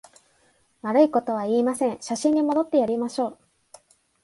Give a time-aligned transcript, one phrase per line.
[0.81, 3.37] 悪いことは言いません、初心に戻ってやりましょう